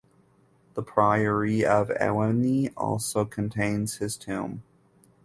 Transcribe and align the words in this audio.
The 0.73 0.81
priory 0.81 1.63
of 1.63 1.89
Ewenny 1.89 2.73
also 2.75 3.23
contains 3.23 3.97
his 3.97 4.17
tomb. 4.17 4.63